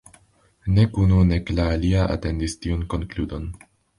Nek 0.77 0.95
unu, 1.03 1.19
nek 1.33 1.51
la 1.59 1.67
alia 1.75 2.07
atendis 2.15 2.57
tiun 2.65 2.83
konkludon. 2.95 3.49